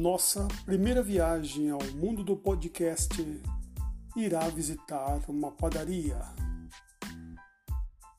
[0.00, 3.14] Nossa primeira viagem ao mundo do podcast
[4.16, 6.18] irá visitar uma padaria.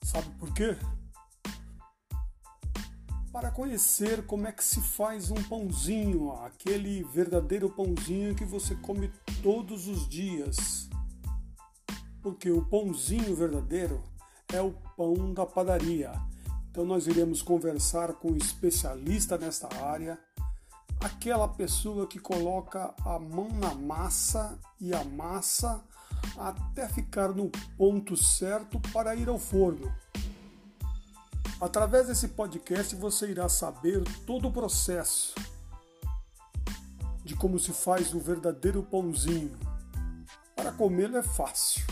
[0.00, 0.76] Sabe por quê?
[3.32, 9.10] Para conhecer como é que se faz um pãozinho, aquele verdadeiro pãozinho que você come
[9.42, 10.88] todos os dias.
[12.22, 14.00] Porque o pãozinho verdadeiro
[14.52, 16.12] é o pão da padaria.
[16.70, 20.16] Então nós iremos conversar com um especialista nesta área
[21.04, 25.84] aquela pessoa que coloca a mão na massa e a massa
[26.38, 29.94] até ficar no ponto certo para ir ao forno.
[31.60, 35.34] Através desse podcast você irá saber todo o processo
[37.22, 39.54] de como se faz o verdadeiro pãozinho.
[40.56, 41.84] Para comê-lo é fácil,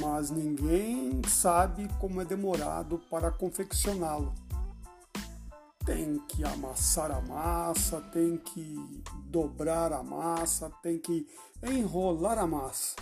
[0.00, 4.34] mas ninguém sabe como é demorado para confeccioná-lo
[5.88, 11.26] tem que amassar a massa, tem que dobrar a massa, tem que
[11.62, 12.94] enrolar a massa.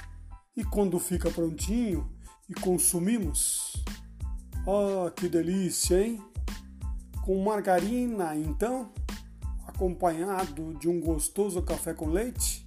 [0.57, 2.09] E quando fica prontinho
[2.49, 3.73] e consumimos,
[4.69, 6.23] ah, que delícia, hein?
[7.25, 8.93] Com margarina, então,
[9.67, 12.65] acompanhado de um gostoso café com leite.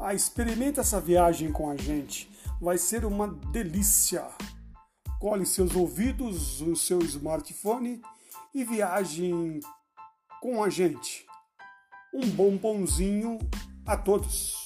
[0.00, 4.26] Ah, experimenta essa viagem com a gente, vai ser uma delícia.
[5.20, 8.00] Cole seus ouvidos, o seu smartphone
[8.54, 9.60] e viajem
[10.40, 11.26] com a gente.
[12.14, 13.38] Um bom pãozinho
[13.84, 14.63] a todos!